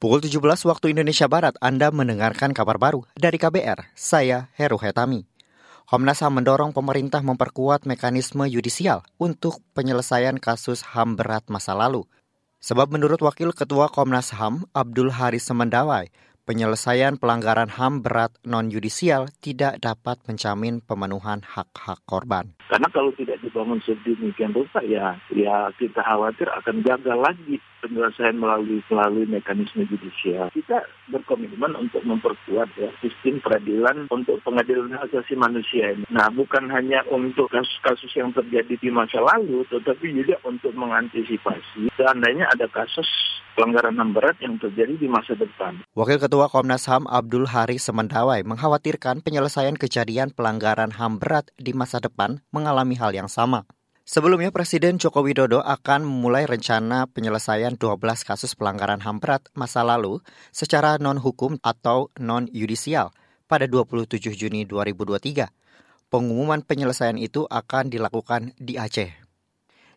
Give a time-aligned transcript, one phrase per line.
[0.00, 3.92] Pukul 17 waktu Indonesia Barat, Anda mendengarkan kabar baru dari KBR.
[3.92, 5.28] Saya Heru Hetami.
[5.84, 12.08] Komnas HAM mendorong pemerintah memperkuat mekanisme yudisial untuk penyelesaian kasus HAM berat masa lalu.
[12.64, 16.08] Sebab menurut Wakil Ketua Komnas HAM, Abdul Haris Semendawai,
[16.48, 22.56] penyelesaian pelanggaran HAM berat non-yudisial tidak dapat menjamin pemenuhan hak-hak korban.
[22.72, 28.84] Karena kalau tidak dibangun sedemikian rupa ya, ya kita khawatir akan gagal lagi penyelesaian melalui
[28.88, 30.52] melalui mekanisme judicial.
[30.52, 36.04] Kita berkomitmen untuk memperkuat ya, sistem peradilan untuk pengadilan hak asasi manusia ini.
[36.12, 42.48] Nah, bukan hanya untuk kasus-kasus yang terjadi di masa lalu, tetapi juga untuk mengantisipasi seandainya
[42.52, 43.06] ada kasus
[43.54, 45.84] pelanggaran HAM berat yang terjadi di masa depan.
[45.92, 52.00] Wakil Ketua Komnas HAM Abdul Haris Semendawai mengkhawatirkan penyelesaian kejadian pelanggaran HAM berat di masa
[52.00, 53.68] depan mengalami hal yang sama.
[54.08, 60.24] Sebelumnya Presiden Joko Widodo akan memulai rencana penyelesaian 12 kasus pelanggaran HAM berat masa lalu
[60.50, 63.12] secara non-hukum atau non-yudisial
[63.44, 65.52] pada 27 Juni 2023.
[66.10, 69.14] Pengumuman penyelesaian itu akan dilakukan di Aceh.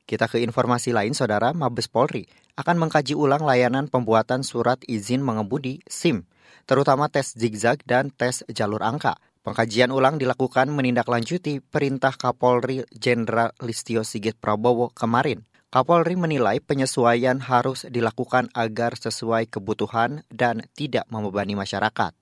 [0.03, 2.27] Kita ke informasi lain, Saudara Mabes Polri
[2.59, 6.27] akan mengkaji ulang layanan pembuatan surat izin mengemudi SIM,
[6.63, 9.19] terutama tes zigzag dan tes jalur angka.
[9.43, 15.43] Pengkajian ulang dilakukan menindaklanjuti perintah Kapolri Jenderal Listio Sigit Prabowo kemarin.
[15.67, 22.15] Kapolri menilai penyesuaian harus dilakukan agar sesuai kebutuhan dan tidak membebani masyarakat.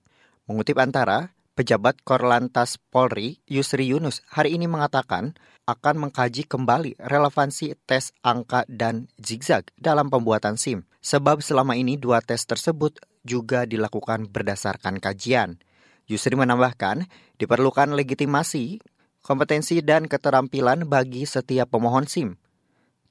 [0.49, 5.35] Mengutip antara, Pejabat Korlantas Polri, Yusri Yunus, hari ini mengatakan
[5.71, 10.83] akan mengkaji kembali relevansi tes angka dan zigzag dalam pembuatan SIM.
[10.99, 15.63] Sebab selama ini dua tes tersebut juga dilakukan berdasarkan kajian.
[16.11, 17.07] Yusri menambahkan,
[17.39, 18.83] diperlukan legitimasi,
[19.23, 22.35] kompetensi, dan keterampilan bagi setiap pemohon SIM.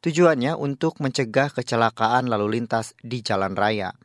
[0.04, 3.96] Tujuannya untuk mencegah kecelakaan lalu lintas di jalan raya.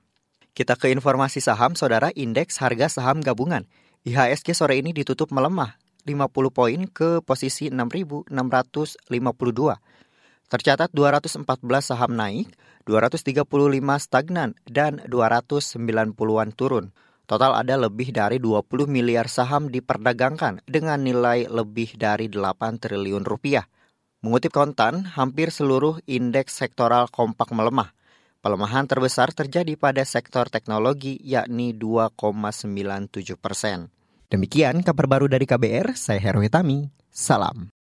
[0.55, 3.67] Kita ke informasi saham, saudara indeks harga saham gabungan
[4.05, 8.29] IHSG sore ini ditutup melemah 50 poin ke posisi 6.652.
[10.45, 11.41] Tercatat 214
[11.81, 12.53] saham naik,
[12.85, 13.49] 235
[13.97, 16.93] stagnan, dan 290-an turun.
[17.25, 23.65] Total ada lebih dari 20 miliar saham diperdagangkan dengan nilai lebih dari 8 triliun rupiah.
[24.21, 27.97] Mengutip kontan, hampir seluruh indeks sektoral kompak melemah.
[28.45, 33.94] Pelemahan terbesar terjadi pada sektor teknologi yakni 2,97 persen.
[34.25, 36.89] Demikian kabar baru dari KBR, saya Heru Hitami.
[37.13, 37.74] Salam.